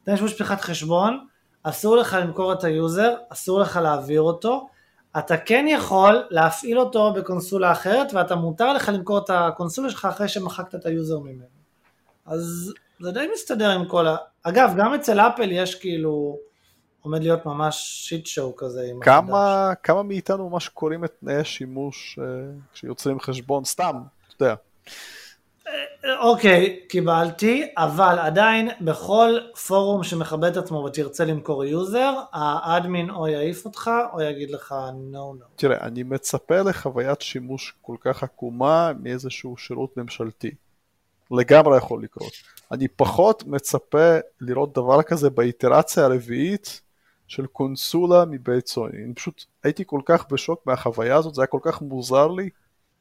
[0.03, 1.25] תנאי שימוש פתיחת חשבון,
[1.63, 4.67] אסור לך למכור את ה user, אסור לך להעביר אותו,
[5.17, 10.27] אתה כן יכול להפעיל אותו בקונסולה אחרת ואתה מותר לך למכור את הקונסולה שלך אחרי
[10.27, 11.61] שמחקת את ה user ממנו.
[12.25, 14.15] אז זה די מסתדר עם כל ה...
[14.43, 16.37] אגב, גם אצל אפל יש כאילו,
[17.01, 17.75] עומד להיות ממש
[18.07, 19.15] shit show כזה עם החדש.
[19.15, 22.25] כמה, כמה מאיתנו ממש קוראים את תנאי השימוש אה,
[22.73, 24.55] כשיוצרים חשבון, סתם, אתה יודע.
[26.19, 33.65] אוקיי, קיבלתי, אבל עדיין בכל פורום שמכבד את עצמו ותרצה למכור user, האדמין או יעיף
[33.65, 34.75] אותך או יגיד לך
[35.11, 35.45] no no.
[35.55, 40.51] תראה, אני מצפה לחוויית שימוש כל כך עקומה מאיזשהו שירות ממשלתי.
[41.31, 42.31] לגמרי יכול לקרות.
[42.71, 46.81] אני פחות מצפה לראות דבר כזה באיטרציה הרביעית
[47.27, 49.03] של קונסולה מבית סוני.
[49.05, 52.49] אני פשוט הייתי כל כך בשוק מהחוויה הזאת, זה היה כל כך מוזר לי.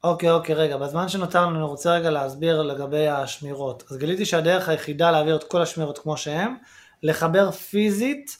[0.04, 3.84] אוקיי, אוקיי, רגע, בזמן שנותר לנו אני רוצה רגע להסביר לגבי השמירות.
[3.90, 6.54] אז גיליתי שהדרך היחידה להעביר את כל השמירות כמו שהן,
[7.02, 8.36] לחבר פיזית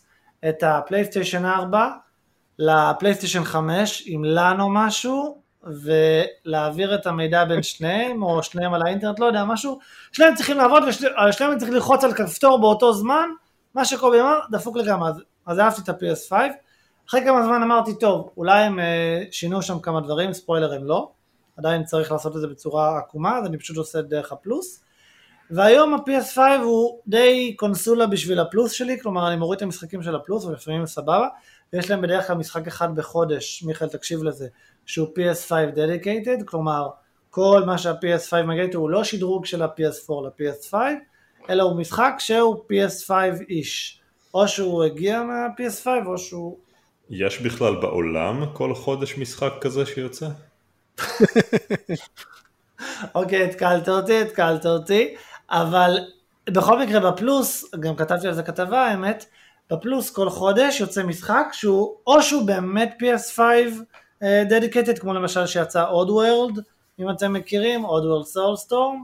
[0.48, 1.88] את הפלייסטיישן 4
[2.58, 9.18] לפלייסטיישן 5 עם LAN או משהו, ולהעביר את המידע בין שניהם, או שניהם על האינטרנט,
[9.18, 9.78] לא יודע, משהו,
[10.12, 13.28] שניהם צריכים לעבוד ושניהם צריכים ללחוץ על כפתור באותו זמן,
[13.74, 16.32] מה שקובי אמר, דפוק לגמרי, אז, אז אהבתי את ה-PS5,
[17.08, 21.10] אחרי כמה זמן אמרתי, טוב, אולי הם אה, שינו שם כמה דברים, ספוילר הם לא,
[21.60, 24.82] עדיין צריך לעשות את זה בצורה עקומה, אז אני פשוט עושה את דרך הפלוס.
[25.50, 30.44] והיום ה-PS5 הוא די קונסולה בשביל הפלוס שלי, כלומר אני מוריד את המשחקים של הפלוס
[30.44, 31.28] ולפעמים סבבה,
[31.72, 34.48] ויש להם בדרך כלל משחק אחד בחודש, מיכאל תקשיב לזה,
[34.86, 36.88] שהוא PS5 dedicated, כלומר
[37.30, 40.74] כל מה שה-PS5 מגיע איתו הוא לא שדרוג של ה-PS4 ל-PS5,
[41.50, 43.10] אלא הוא משחק שהוא PS5
[43.48, 44.00] איש,
[44.34, 46.58] או שהוא הגיע מה-PS5 או שהוא...
[47.10, 50.28] יש בכלל בעולם כל חודש משחק כזה שיוצא?
[53.14, 55.14] אוקיי, התקלת אותי, התקלת אותי,
[55.50, 55.98] אבל
[56.50, 59.24] בכל מקרה בפלוס, גם כתבתי על זה כתבה האמת,
[59.70, 63.40] בפלוס כל חודש יוצא משחק שהוא, או שהוא באמת PS5
[64.24, 66.58] דדיקטד, כמו למשל שיצא עוד וורלד,
[67.00, 69.02] אם אתם מכירים, עוד וורלד סולסטורם,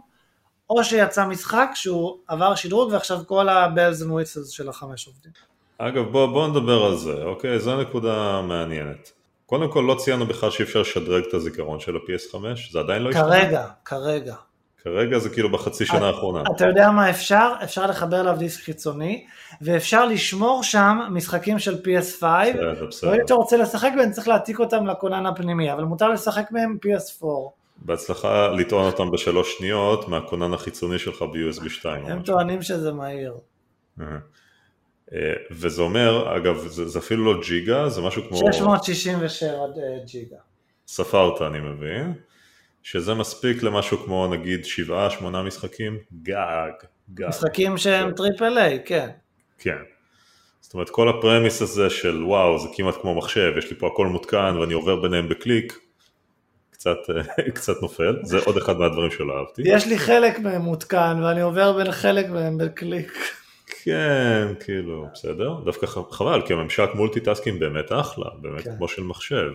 [0.71, 5.33] או שיצא משחק שהוא עבר שדרוג ועכשיו כל ה-bells and whistles של החמש עובדים.
[5.79, 7.61] אגב, בוא, בוא נדבר על זה, אוקיי?
[7.61, 9.13] זו נקודה מעניינת.
[9.47, 12.39] קודם כל, לא ציינו בכלל שאי אפשר לשדרג את הזיכרון של ה-PS5,
[12.73, 13.25] זה עדיין לא השתנה?
[13.25, 14.35] כרגע, כרגע.
[14.83, 16.43] כרגע זה כאילו בחצי שנה האחרונה.
[16.57, 17.53] אתה יודע מה אפשר?
[17.65, 19.27] אפשר לחבר אליו דיסק חיצוני,
[19.61, 23.11] ואפשר לשמור שם משחקים של PS5, בסדר, בסדר.
[23.11, 27.27] ואם אתה רוצה לשחק בהם צריך להעתיק אותם לכונן הפנימי, אבל מותר לשחק בהם PS4.
[27.77, 32.05] בהצלחה לטעון אותם בשלוש שניות מהכונן החיצוני שלך ב-USB 2.
[32.05, 32.23] או הם.
[32.23, 33.35] טוענים שזה מהיר.
[35.13, 35.33] אה.
[35.51, 38.37] וזה אומר, אגב, זה, זה אפילו לא ג'יגה, זה משהו כמו...
[38.37, 39.69] 667 אה,
[40.07, 40.37] ג'יגה.
[40.87, 42.13] ספרת אני מבין,
[42.83, 44.61] שזה מספיק למשהו כמו נגיד
[45.23, 46.71] 7-8 משחקים, גג,
[47.15, 47.29] גג.
[47.29, 49.09] משחקים שהם triple A, כן.
[49.59, 49.79] כן.
[50.61, 53.87] זאת אומרת כל ה premise הזה של וואו זה כמעט כמו מחשב, יש לי פה
[53.87, 55.79] הכל מותקן ואני עובר ביניהם בקליק,
[56.71, 59.63] קצת, אה, קצת נופל, זה עוד אחד מהדברים שלא אהבתי.
[59.65, 63.13] יש לי חלק מהם מותקן, ואני עובר בין חלק מהם בקליק.
[63.87, 68.77] כן, כאילו, בסדר, דווקא חבל, כי הממשק multitaskים באמת אחלה, באמת כן.
[68.77, 69.51] כמו של מחשב,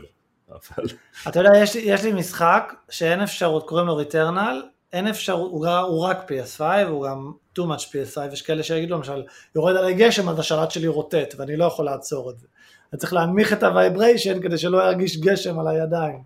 [0.49, 0.85] אבל
[1.27, 4.63] אתה יודע, יש, לי- יש לי משחק שאין אפשרות, קוראים לו Returnal,
[4.93, 5.51] אין אפשרות,
[5.87, 9.23] הוא רק PS5, הוא גם too much PS5, יש כאלה שיגידו למשל,
[9.55, 12.47] יורד עלי גשם אז השלט שלי רוטט, ואני לא יכול לעצור את זה.
[12.93, 16.23] אני צריך להנמיך את ה vibration כדי שלא ירגיש גשם על הידיים.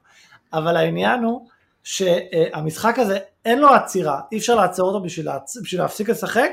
[0.54, 1.48] אבל העניין הוא
[1.84, 5.58] שהמשחק הזה אין לו עצירה, אי אפשר לעצור אותו בשביל, להצ...
[5.64, 6.52] בשביל להפסיק לשחק,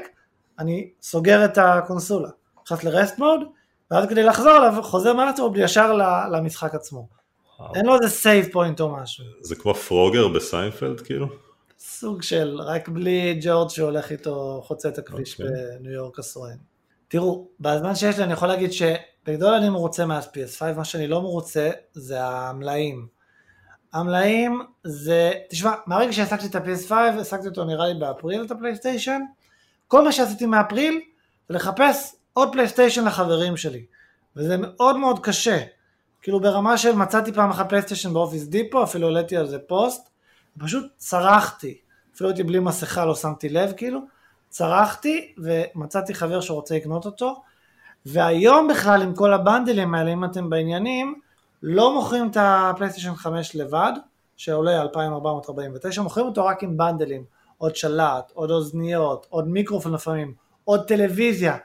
[0.62, 2.28] אני סוגר את הקונסולה,
[2.64, 3.40] נכנס ל rest mode,
[3.90, 5.92] ואז כדי לחזור אליו חוזר מהלטרופ ישר
[6.32, 7.08] למשחק עצמו.
[7.58, 7.74] וואו.
[7.74, 9.24] אין לו איזה save point או משהו.
[9.40, 11.26] זה כמו Frogger בסיינפלד כאילו?
[11.78, 15.46] סוג של, רק בלי ג'ורג' שהולך איתו, חוצה את הכביש אוקיי.
[15.78, 16.56] בניו יורק הסואן.
[17.08, 21.22] תראו, בזמן שיש לי אני יכול להגיד שבגדול אני מרוצה מאז PS5, מה שאני לא
[21.22, 23.06] מרוצה זה המלאים.
[23.92, 29.20] המלאים זה, תשמע, מהרגע שהשגתי את ה-PS5, השגתי אותו נראה לי באפריל את הפלייסטיישן,
[29.92, 31.00] כל מה שעשיתי מאפריל
[31.50, 33.84] לחפש עוד פלייסטיישן לחברים שלי,
[34.36, 35.58] וזה מאוד מאוד קשה.
[36.22, 40.08] כאילו ברמה של מצאתי פעם אחת פלייסטיישן באופיס דיפו, אפילו העליתי על זה פוסט,
[40.58, 41.78] פשוט צרחתי,
[42.14, 44.00] אפילו הייתי בלי מסכה, לא שמתי לב כאילו,
[44.48, 47.42] צרחתי ומצאתי חבר שרוצה לקנות אותו,
[48.06, 51.20] והיום בכלל עם כל הבנדלים האלה, אם אתם בעניינים,
[51.62, 53.92] לא מוכרים את הפלייסטיישן 5 לבד,
[54.36, 57.24] שעולה 2449, מוכרים אותו רק עם בנדלים,
[57.62, 61.56] עוד שלט, עוד אוזניות, עוד מיקרופון לפעמים, עוד טלוויזיה,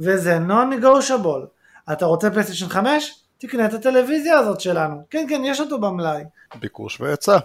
[0.00, 1.46] וזה non-negotiable.
[1.92, 3.14] אתה רוצה פלייסטיישן 5?
[3.38, 4.96] תקנה את הטלוויזיה הזאת שלנו.
[5.10, 6.22] כן, כן, יש אותו במלאי.
[6.60, 7.38] ביקוש והיצע.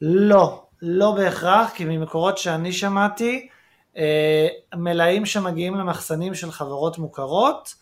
[0.00, 3.48] לא, לא בהכרח, כי ממקורות שאני שמעתי,
[3.96, 7.74] אה, מלאים שמגיעים למחסנים של חברות מוכרות,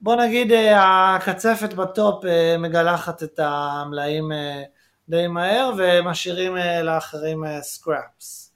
[0.00, 4.62] בוא נגיד אה, הקצפת ב top אה, מגלחת את המלאים אה,
[5.08, 8.49] די מהר ומשאירים אה, לאחרים scraps,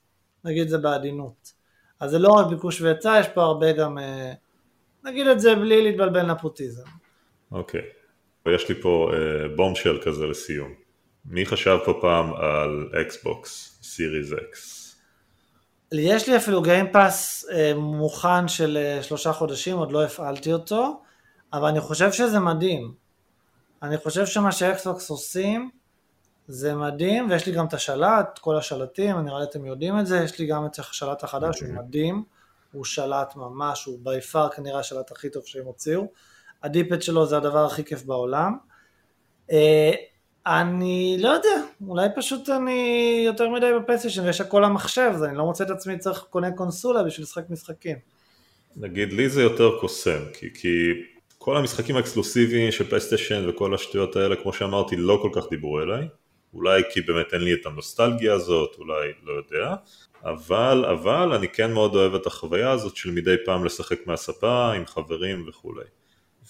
[0.45, 1.53] נגיד זה בעדינות.
[2.01, 4.33] אז זה לא רק ביקוש והיצע, יש פה הרבה גם, אה,
[5.05, 6.89] נגיד את זה בלי להתבלבל נפוטיזם.
[7.53, 7.83] אוקיי.
[8.47, 9.11] ויש לי פה
[9.57, 10.75] bombshell כזה לסיום.
[11.25, 14.85] מי חשב פה פעם על אקסבוקס, Series X?
[15.93, 21.03] יש לי אפילו Game Pass מוכן של אה, שלושה חודשים, עוד לא הפעלתי אותו,
[21.53, 22.95] אבל אני חושב שזה מדהים.
[23.83, 25.71] אני חושב שמה שאקסבוקס עושים
[26.49, 30.21] זה מדהים, ויש לי גם את השלט, כל השלטים, נראה לי אתם יודעים את זה,
[30.25, 32.25] יש לי גם את השלט החדש, הוא מדהים,
[32.73, 36.07] הוא שלט ממש, הוא בי פאר כנראה השלט הכי טוב שהם הוציאו.
[36.63, 38.57] הדיפד שלו זה הדבר הכי כיף בעולם.
[39.53, 39.93] אה,
[40.47, 45.45] אני לא יודע, אולי פשוט אני יותר מדי בפלייסטיישן ויש הכל המחשב, אז אני לא
[45.45, 47.97] מוצא את עצמי צריך קונה קונסולה בשביל לשחק משחקים.
[48.77, 50.93] נגיד לי זה יותר קוסם, כי, כי
[51.39, 56.09] כל המשחקים האקסקלוסיביים של פלייסטיישן וכל השטויות האלה, כמו שאמרתי, לא כל כך דיברו אליי.
[56.55, 59.75] אולי כי באמת אין לי את הנוסטלגיה הזאת, אולי לא יודע.
[60.25, 64.87] אבל, אבל אני כן מאוד אוהב את החוויה הזאת של מדי פעם לשחק מהספה עם
[64.87, 65.85] חברים וכולי.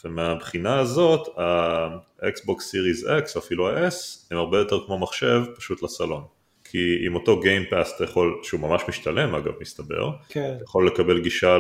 [0.05, 3.95] ומהבחינה הזאת, ה-Xbox Series X, אפילו ה-S,
[4.31, 6.25] הם הרבה יותר כמו מחשב, פשוט לסלון.
[6.65, 10.53] כי עם אותו Game Pass אתה יכול, שהוא ממש משתלם אגב, מסתבר, כן.
[10.57, 11.59] אתה יכול לקבל גישה,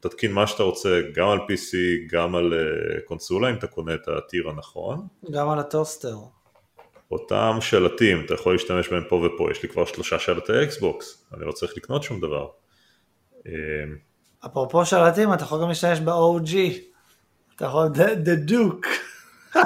[0.00, 1.76] תתקין מה שאתה רוצה, גם על PC,
[2.08, 5.06] גם על uh, קונסולה, אם אתה קונה את הטיר הנכון.
[5.30, 6.16] גם על הטוסטר.
[7.10, 11.44] אותם שלטים, אתה יכול להשתמש בהם פה ופה, יש לי כבר שלושה שלטי אקסבוקס, אני
[11.44, 12.46] לא צריך לקנות שום דבר.
[13.46, 13.52] אה,
[14.46, 16.56] אפרופו שלטים, אתה יכול גם להשתמש ב-OG.
[17.56, 18.86] אתה יכול, the, the Duke.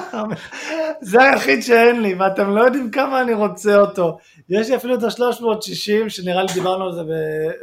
[1.10, 4.18] זה היחיד שאין לי, ואתם לא יודעים כמה אני רוצה אותו.
[4.48, 7.02] יש לי אפילו את ה-360, שנראה לי דיברנו על זה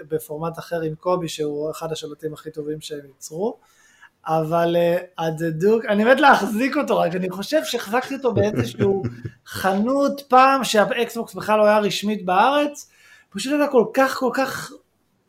[0.09, 3.57] בפורמט אחר עם קובי, שהוא אחד השלטים הכי טובים שהם ייצרו.
[4.27, 4.75] אבל
[5.17, 9.03] ה Duke, אני מת להחזיק אותו רק, אני חושב שהחזקתי אותו באיזשהו
[9.47, 12.91] חנות פעם שהאקסבוקס בכלל לא היה רשמית בארץ,
[13.29, 14.71] פשוט היה כל כך כל כך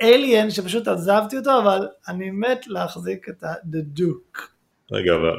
[0.03, 4.49] alien שפשוט עזבתי אותו, אבל אני מת להחזיק את ה Duke.
[4.93, 5.37] רגע, אבל,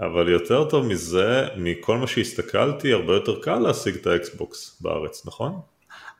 [0.00, 5.60] אבל יותר טוב מזה, מכל מה שהסתכלתי, הרבה יותר קל להשיג את האקסבוקס בארץ, נכון?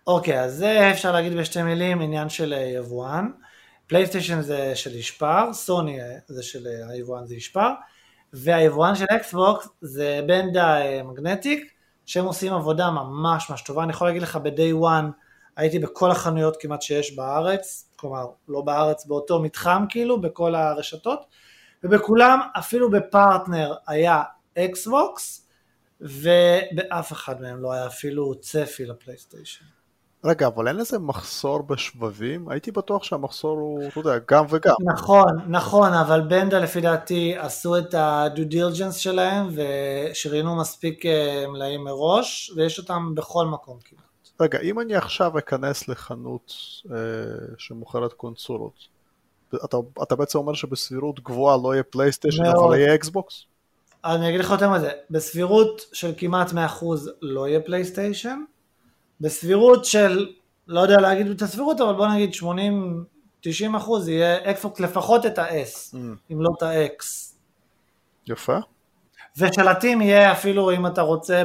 [0.07, 3.31] אוקיי, אז זה אפשר להגיד בשתי מילים, עניין של יבואן.
[3.93, 7.69] פלייסטיישן זה של ישפר, סוני זה של היבואן זה ישפר,
[8.33, 11.73] והיבואן של אקסבוקס זה בנדא מגנטיק,
[12.07, 15.13] שהם עושים עבודה ממש ממש טובה, אני יכול להגיד לך ב-day one
[15.57, 21.27] הייתי בכל החנויות כמעט שיש בארץ, כלומר לא בארץ, באותו מתחם כאילו, בכל הרשתות,
[21.85, 24.23] ובכולם אפילו בפרטנר היה
[24.59, 25.49] אקסבוקס,
[26.01, 29.65] ובאף אחד מהם לא היה אפילו צפי לפלייסטיישן.
[30.25, 32.49] רגע, אבל אין איזה מחסור בשבבים?
[32.49, 34.75] הייתי בטוח שהמחסור הוא, אתה יודע, גם וגם.
[34.95, 41.05] נכון, נכון, אבל בנדא לפי דעתי עשו את ה-due diligence שלהם ושריינו מספיק
[41.49, 44.03] מלאים מראש, ויש אותם בכל מקום כמעט.
[44.41, 46.55] רגע, אם אני עכשיו אכנס לחנות
[46.91, 46.97] אה,
[47.59, 48.75] שמוכרת קונסולות,
[49.65, 52.45] אתה, אתה בעצם אומר שבסבירות גבוהה לא יהיה פלייסטיישן.
[52.45, 53.45] אבל יהיה אקסבוקס?
[54.05, 56.55] אני אגיד לך יותר מזה, בסבירות של כמעט 100%
[57.23, 58.43] לא יהיה פלייסטיישן,
[59.23, 60.27] בסבירות של,
[60.69, 62.31] לא יודע להגיד את הסבירות, אבל בוא נגיד
[63.45, 63.49] 80-90%
[64.09, 65.97] יהיה אקסבוקס לפחות את ה-S,
[66.33, 67.05] אם לא את ה-X.
[68.27, 68.59] יפה.
[69.37, 71.43] ושלטים יהיה אפילו אם אתה רוצה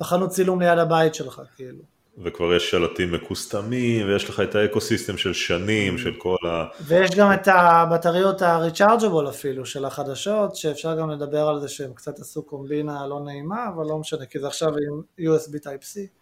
[0.00, 1.78] בחנות צילום ליד הבית שלך, כאילו.
[2.18, 6.64] וכבר יש שלטים מקוסטמים, ויש לך את ה ecosystem של שנים, של כל ה...
[6.86, 12.18] ויש גם את הבטריות ה-rechargeable אפילו של החדשות, שאפשר גם לדבר על זה שהם קצת
[12.18, 16.21] עשו קומבינה לא נעימה, אבל לא משנה, כי זה עכשיו עם USB Type-C.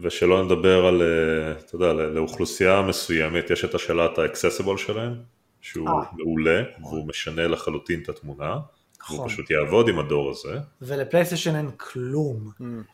[0.00, 5.14] ושלא נדבר על, אה, אתה יודע, לא- לאוכלוסייה מסוימת, יש את השלט ה accessible שלהם,
[5.60, 5.94] שהוא אה.
[6.12, 8.58] מעולה, והוא משנה לחלוטין את התמונה,
[9.00, 9.16] נכון.
[9.16, 10.58] והוא פשוט יעבוד עם הדור הזה.
[10.82, 12.50] ולפלייסטיישן אין כלום,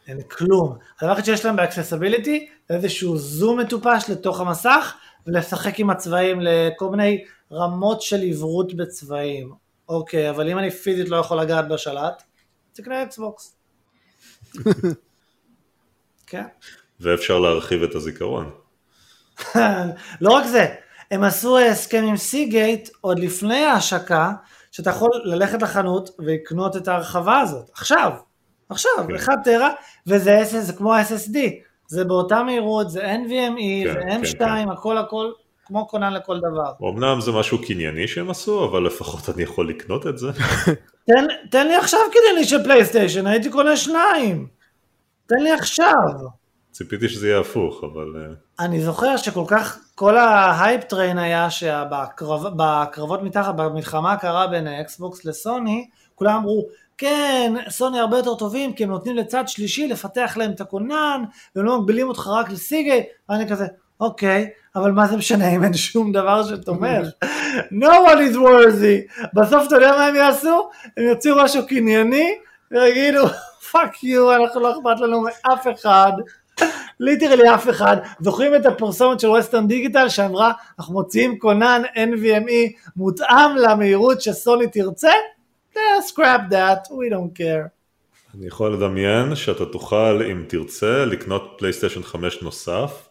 [0.07, 0.77] אין כלום.
[0.99, 4.95] הדבר היחיד שיש להם ב accessibility זה איזשהו זום מטופש לתוך המסך
[5.27, 9.53] ולשחק עם הצבעים לכל מיני רמות של עיוורות בצבעים.
[9.89, 12.23] אוקיי, אבל אם אני פיזית לא יכול לגעת בשלט,
[12.73, 13.57] תקנה אקסבוקס.
[16.27, 16.45] כן.
[17.01, 18.51] ואפשר להרחיב את הזיכרון.
[20.21, 20.67] לא רק זה,
[21.11, 24.33] הם עשו הסכם עם סיגייט עוד לפני ההשקה,
[24.73, 28.13] שאתה יכול ללכת לחנות ולקנות את ההרחבה הזאת, עכשיו,
[28.69, 29.15] עכשיו, כן.
[29.15, 29.71] 1 טרה,
[30.07, 31.39] וזה SS, זה כמו ה-SSD,
[31.87, 34.71] זה באותה מהירות, זה NVMe, כן, זה כן, M2, כן.
[34.71, 35.31] הכל הכל,
[35.67, 36.89] כמו כונן לכל דבר.
[36.91, 40.29] אמנם זה משהו קנייני שהם עשו, אבל לפחות אני יכול לקנות את זה.
[41.07, 44.47] תן, תן לי עכשיו קנייני של פלייסטיישן, הייתי קונה שניים.
[45.27, 45.95] תן לי עכשיו.
[46.75, 48.15] ציפיתי שזה יהיה הפוך, אבל...
[48.17, 54.67] אה, אני זוכר שכל כך, כל ה hype train היה שבקרבות מתחת, במלחמה הקרה בין
[54.67, 56.67] האקסבוקס לסוני, כולם אמרו,
[56.99, 61.23] כן, סוני הרבה יותר טובים, כי הם נותנים לצד שלישי לפתח להם את הכונן,
[61.57, 63.67] והם לא מגבילים אותך רק ל Seagate, ואני כזה,
[64.01, 67.07] אוקיי, אבל מה זה משנה אם אין שום דבר שתומך?
[67.83, 69.27] no one is worthy.
[69.35, 70.69] בסוף אתה יודע מה הם יעשו?
[70.97, 72.35] הם יוציאו משהו קנייני,
[72.71, 73.27] ויגידו,
[73.71, 76.13] fuck you, אנחנו לא אכפת לנו מאף אחד.
[77.01, 83.57] literally אף אחד, זוכרים את הפרסומת של ווסטרן דיגיטל שאמרה אנחנו מוציאים כונן NVMe מותאם
[83.57, 85.11] למהירות שסוני תרצה?
[85.75, 85.79] Yeah,
[86.13, 87.69] scrap that, we don't care.
[88.35, 93.09] אני יכול לדמיין שאתה תוכל, אם תרצה, לקנות פלייסטיישן 5 נוסף,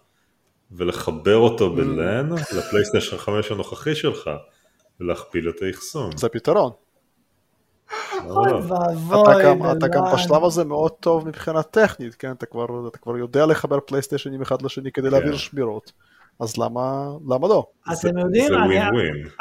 [0.71, 4.29] ולחבר אותו בלן לפלייסטיישן 5 הנוכחי שלך,
[4.99, 6.17] ולהכפיל את האחסון.
[6.17, 6.71] זה פתרון.
[8.25, 8.51] אוי.
[8.53, 10.03] ואבוי, אתה גם.
[10.13, 12.31] בשלב הזה מאוד טוב מבחינה טכנית, כן?
[12.31, 15.91] אתה כבר, אתה כבר יודע לחבר פלייסטיישנים אחד לשני כדי להעביר שמירות.
[16.39, 17.65] אז למה, למה לא?
[17.93, 18.79] אתם יודעים, אני-.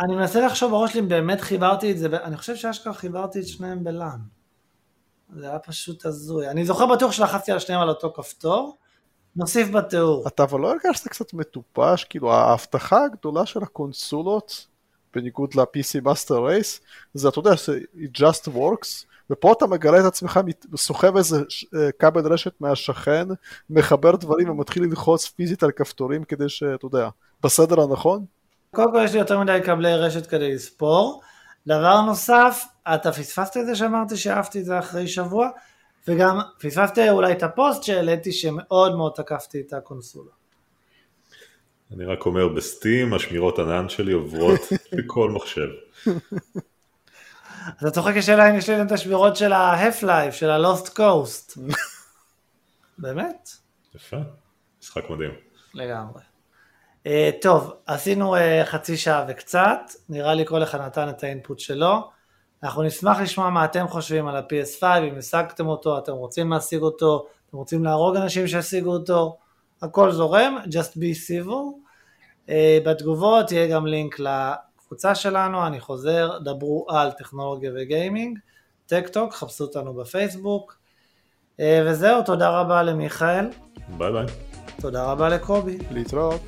[0.01, 3.47] אני מנסה לחשוב בראש שלי אם באמת חיברתי את זה, אני חושב שאשכרה חיברתי את
[3.47, 4.19] שניהם בלאן.
[5.37, 6.49] זה היה פשוט הזוי.
[6.49, 8.77] אני זוכר בטוח שלחצתי על שניהם על אותו כפתור,
[9.37, 10.27] נוסיף בתיאור.
[10.27, 12.05] אתה אבל לא הרגשת קצת מטופש?
[12.05, 14.67] כאילו ההבטחה הגדולה של הקונסולות,
[15.15, 16.81] בניגוד ל-PC Master Race,
[17.15, 17.53] זה אתה יודע,
[17.95, 20.41] it just works, ופה אתה מגלה את עצמך
[20.77, 21.37] סוחב איזה
[21.75, 23.29] אה, כבל רשת מהשכן,
[23.71, 27.09] מחבר דברים ומתחיל ללחוץ פיזית על כפתורים כדי שאתה יודע,
[27.43, 28.25] בסדר הנכון?
[28.75, 31.23] קודם כל יש לי יותר מדי כבלי רשת כדי לספור.
[31.67, 35.49] דבר נוסף, אתה פספסת את זה שאמרתי שאהבתי את זה אחרי שבוע,
[36.09, 40.31] וגם פספסת אולי את הפוסט שהעליתי שמאוד מאוד תקפתי את הקונסולה.
[41.97, 44.61] אני רק אומר, בסטים השמירות ענן שלי עוברות
[44.93, 45.69] לכל מחשב.
[47.67, 51.61] אז אתה צוחק השאלה אם יש לי את השמירות של ה-Half-Life, של ה-Lost Coast.
[52.99, 53.51] באמת?
[53.95, 54.17] יפה,
[54.83, 55.31] משחק מדהים.
[55.75, 56.23] לגמרי.
[57.05, 62.11] Uh, טוב, עשינו uh, חצי שעה וקצת, נראה לי כל אחד נתן את האינפוט שלו.
[62.63, 67.27] אנחנו נשמח לשמוע מה אתם חושבים על ה-PS5, אם השגתם אותו, אתם רוצים להשיג אותו,
[67.49, 69.37] אתם רוצים להרוג אנשים שהשיגו אותו,
[69.83, 71.83] הכל זורם, just be civil.
[72.47, 72.51] אה,
[72.85, 78.39] בתגובות יהיה גם לינק לקבוצה שלנו, אני חוזר, דברו על טכנולוגיה וגיימינג,
[78.87, 80.77] טק טוק, חפשו אותנו בפייסבוק.
[81.57, 83.47] אה, וזהו, תודה רבה למיכאל,
[83.99, 84.27] ביי ביי.
[84.81, 85.79] תודה רבה לקובי.
[85.91, 86.41] להתראות.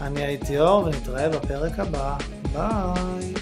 [0.00, 2.16] אני הייתי אור ונתראה בפרק הבא.
[2.52, 3.39] ביי.